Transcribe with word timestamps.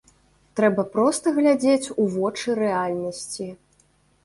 Трэба 0.59 0.85
проста 0.95 1.33
глядзець 1.35 1.91
у 1.93 2.03
вочы 2.15 2.59
рэальнасці. 2.63 3.49